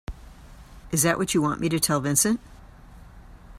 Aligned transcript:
Is 0.91 1.03
that 1.03 1.19
what 1.19 1.35
you 1.35 1.43
want 1.43 1.61
me 1.61 1.69
to 1.69 1.79
tell 1.79 1.99
Vincent? 1.99 2.39